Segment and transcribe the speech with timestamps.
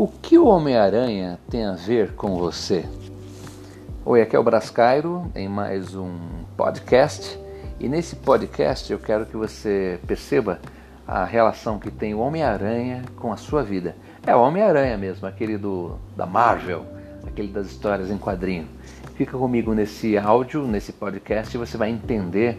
[0.00, 2.86] O que o Homem-Aranha tem a ver com você?
[4.02, 6.16] Oi, aqui é o Brás Cairo em mais um
[6.56, 7.38] podcast.
[7.78, 10.58] E nesse podcast eu quero que você perceba
[11.06, 13.94] a relação que tem o Homem-Aranha com a sua vida.
[14.26, 16.86] É o Homem-Aranha mesmo, aquele do, da Marvel,
[17.26, 18.66] aquele das histórias em quadrinho.
[19.16, 22.58] Fica comigo nesse áudio, nesse podcast, e você vai entender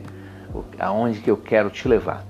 [0.78, 2.23] aonde que eu quero te levar.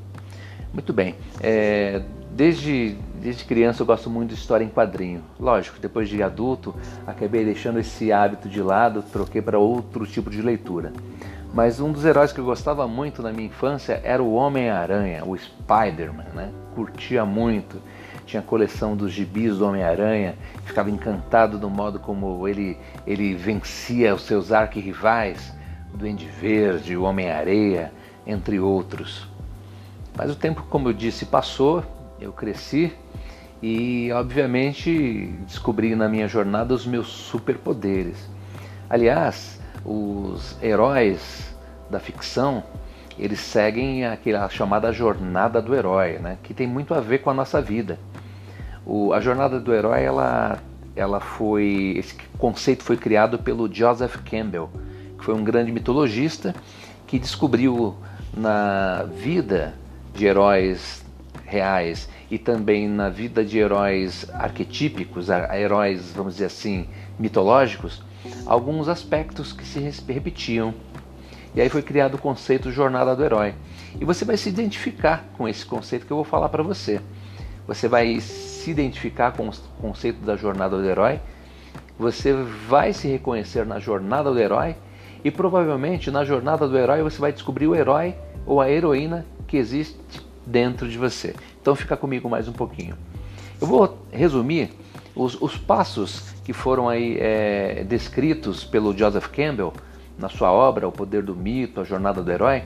[0.74, 5.22] Muito bem, é, desde Desde criança eu gosto muito de história em quadrinho.
[5.40, 6.74] Lógico, depois de adulto,
[7.06, 10.92] acabei deixando esse hábito de lado, troquei para outro tipo de leitura.
[11.54, 15.38] Mas um dos heróis que eu gostava muito na minha infância era o Homem-Aranha, o
[15.38, 16.52] Spider-Man, né?
[16.74, 17.80] Curtia muito.
[18.26, 20.34] Tinha a coleção dos gibis do Homem-Aranha,
[20.66, 25.54] ficava encantado do modo como ele, ele vencia os seus arquirrivais,
[25.94, 27.92] Duende Verde, o Homem-Areia,
[28.26, 29.28] entre outros.
[30.18, 31.84] Mas o tempo, como eu disse, passou,
[32.22, 32.94] eu cresci
[33.62, 38.30] e, obviamente, descobri na minha jornada os meus superpoderes.
[38.90, 41.54] Aliás, os heróis
[41.90, 42.64] da ficção
[43.20, 46.38] eles seguem aquela chamada jornada do herói, né?
[46.42, 48.00] que tem muito a ver com a nossa vida.
[48.86, 50.58] O, a jornada do herói, ela,
[50.96, 54.70] ela foi, esse conceito foi criado pelo Joseph Campbell,
[55.18, 56.56] que foi um grande mitologista
[57.06, 57.96] que descobriu
[58.36, 59.76] na vida
[60.16, 61.04] de heróis
[61.52, 66.88] reais e também na vida de heróis arquetípicos, heróis, vamos dizer assim,
[67.20, 68.02] mitológicos,
[68.46, 70.74] alguns aspectos que se repetiam.
[71.54, 73.54] E aí foi criado o conceito jornada do herói.
[74.00, 77.02] E você vai se identificar com esse conceito que eu vou falar para você.
[77.68, 81.20] Você vai se identificar com o conceito da jornada do herói,
[82.00, 82.34] você
[82.68, 84.76] vai se reconhecer na jornada do herói
[85.24, 88.16] e provavelmente na jornada do herói você vai descobrir o herói
[88.46, 91.36] ou a heroína que existe dentro de você.
[91.62, 92.96] Então fica comigo mais um pouquinho.
[93.60, 94.72] Eu vou resumir
[95.16, 99.74] os, os passos que foram aí é, descritos pelo Joseph Campbell
[100.18, 102.64] na sua obra O Poder do Mito, A Jornada do Herói.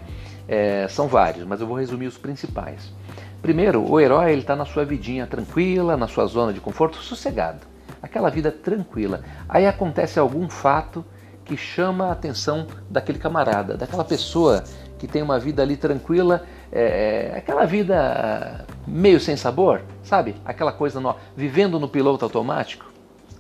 [0.48, 2.94] É, são vários, mas eu vou resumir os principais.
[3.42, 7.60] Primeiro, o herói está na sua vidinha tranquila, na sua zona de conforto, sossegado.
[8.02, 9.22] Aquela vida tranquila.
[9.50, 11.04] Aí acontece algum fato
[11.44, 14.64] que chama a atenção daquele camarada, daquela pessoa
[14.98, 20.36] que tem uma vida ali tranquila, é, é, aquela vida meio sem sabor, sabe?
[20.44, 22.86] Aquela coisa no, vivendo no piloto automático.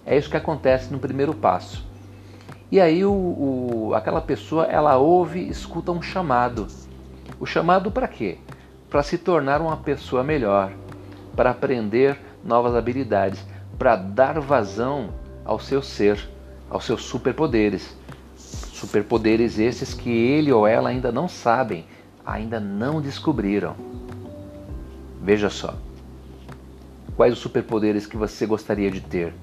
[0.06, 1.86] É isso que acontece no primeiro passo.
[2.72, 6.68] E aí o, o, aquela pessoa ela ouve, escuta um chamado.
[7.40, 8.38] O chamado para quê?
[8.90, 10.72] Para se tornar uma pessoa melhor,
[11.36, 13.46] para aprender novas habilidades,
[13.78, 15.10] para dar vazão
[15.44, 16.30] ao seu ser,
[16.70, 17.96] aos seus superpoderes.
[18.36, 21.86] Superpoderes esses que ele ou ela ainda não sabem,
[22.26, 23.76] ainda não descobriram.
[25.22, 25.76] Veja só.
[27.16, 29.34] Quais os superpoderes que você gostaria de ter?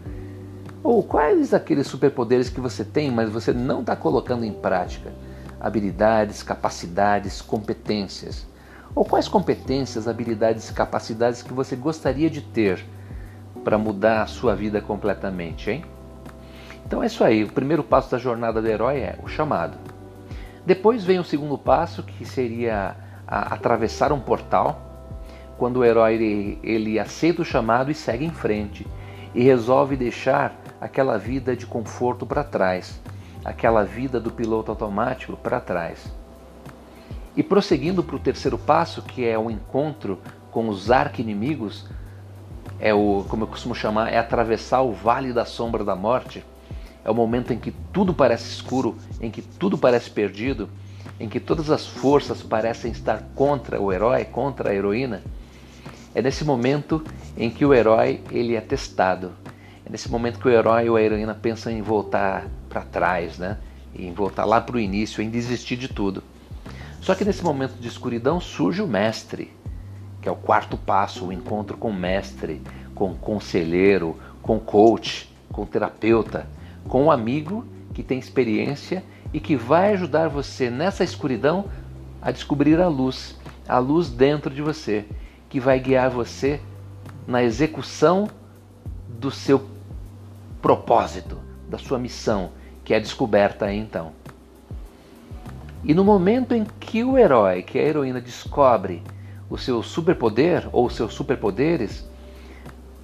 [0.83, 5.13] Ou quais aqueles superpoderes que você tem, mas você não está colocando em prática?
[5.61, 8.47] Habilidades, capacidades, competências.
[8.95, 12.85] Ou quais competências, habilidades e capacidades que você gostaria de ter
[13.65, 15.85] para mudar a sua vida completamente, hein?
[16.85, 17.45] Então é isso aí.
[17.45, 19.79] O primeiro passo da jornada do herói é o chamado.
[20.65, 22.97] Depois vem o segundo passo, que seria
[23.27, 24.81] atravessar um portal,
[25.59, 28.87] quando o herói ele, ele aceita o chamado e segue em frente
[29.35, 33.01] e resolve deixar aquela vida de conforto para trás,
[33.45, 36.13] aquela vida do piloto automático para trás.
[37.37, 40.19] E prosseguindo para o terceiro passo, que é o encontro
[40.51, 41.87] com os arqui-inimigos,
[42.79, 46.45] é o, como eu costumo chamar, é atravessar o vale da sombra da morte
[47.05, 50.69] é o momento em que tudo parece escuro, em que tudo parece perdido,
[51.19, 55.23] em que todas as forças parecem estar contra o herói, contra a heroína.
[56.15, 57.03] É nesse momento
[57.37, 59.33] em que o herói ele é testado.
[59.85, 63.59] É nesse momento que o herói ou a heroína pensam em voltar para trás, né?
[63.95, 66.23] em voltar lá para o início, em desistir de tudo.
[67.01, 69.53] Só que nesse momento de escuridão surge o mestre,
[70.21, 72.63] que é o quarto passo, o encontro com o mestre,
[72.95, 76.47] com o conselheiro, com o coach, com o terapeuta,
[76.89, 77.65] com um amigo
[77.95, 81.67] que tem experiência e que vai ajudar você nessa escuridão
[82.21, 83.37] a descobrir a luz,
[83.69, 85.05] a luz dentro de você,
[85.49, 86.61] que vai guiar você
[87.27, 88.29] na execução
[89.09, 89.67] do seu
[90.61, 91.39] propósito,
[91.69, 92.51] da sua missão,
[92.85, 94.13] que é descoberta aí então.
[95.85, 99.03] E no momento em que o herói, que a heroína descobre
[99.51, 102.09] o seu superpoder ou os seus superpoderes,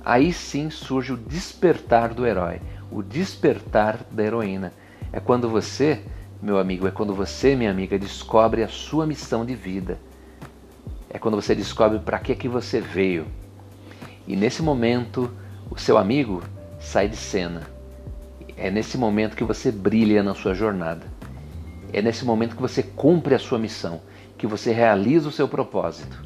[0.05, 2.61] aí sim surge o despertar do herói,
[2.91, 4.73] o despertar da heroína.
[5.13, 6.01] É quando você,
[6.41, 9.99] meu amigo, é quando você, minha amiga, descobre a sua missão de vida.
[11.11, 13.27] É quando você descobre para que que você veio.
[14.27, 15.31] E nesse momento,
[15.71, 16.43] o seu amigo
[16.79, 17.63] sai de cena.
[18.57, 21.07] É nesse momento que você brilha na sua jornada.
[21.93, 24.01] É nesse momento que você cumpre a sua missão,
[24.37, 26.23] que você realiza o seu propósito.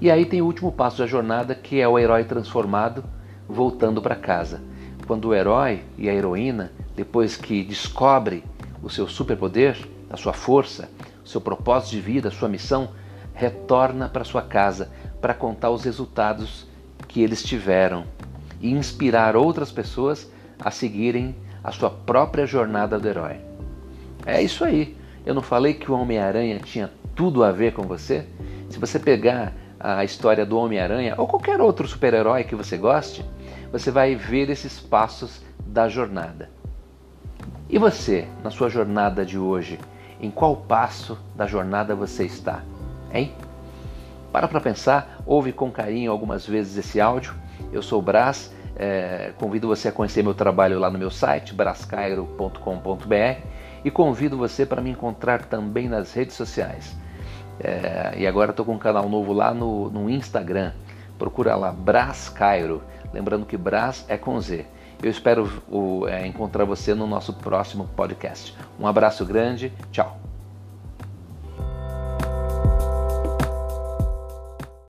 [0.00, 3.02] E aí tem o último passo da jornada, que é o herói transformado
[3.48, 4.60] voltando para casa.
[5.06, 8.42] Quando o herói e a heroína, depois que descobre
[8.82, 9.78] o seu superpoder,
[10.10, 10.88] a sua força,
[11.24, 12.90] o seu propósito de vida, a sua missão,
[13.34, 16.66] retorna para sua casa para contar os resultados
[17.06, 18.04] que eles tiveram
[18.60, 23.36] e inspirar outras pessoas a seguirem a sua própria jornada do herói.
[24.24, 24.96] É isso aí.
[25.24, 28.26] Eu não falei que o Homem-Aranha tinha tudo a ver com você?
[28.68, 33.24] Se você pegar a história do Homem-Aranha ou qualquer outro super-herói que você goste,
[33.72, 36.50] você vai ver esses passos da jornada.
[37.68, 39.78] E você, na sua jornada de hoje,
[40.20, 42.62] em qual passo da jornada você está?
[43.12, 43.32] Hein?
[44.32, 47.34] Para para pensar, ouve com carinho algumas vezes esse áudio.
[47.72, 51.54] Eu sou o Brás, é, convido você a conhecer meu trabalho lá no meu site,
[51.54, 53.40] brascairo.com.br
[53.84, 56.96] e convido você para me encontrar também nas redes sociais.
[57.58, 60.72] É, e agora estou com um canal novo lá no, no Instagram.
[61.18, 62.82] Procura lá Brás Cairo.
[63.12, 64.66] Lembrando que Brás é com Z.
[65.02, 68.56] Eu espero o, é, encontrar você no nosso próximo podcast.
[68.78, 70.18] Um abraço grande, tchau.